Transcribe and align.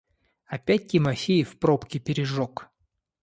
Опять 0.47 0.87
Тимофеев 0.87 1.59
пробки 1.59 1.99
пережег! 1.99 2.69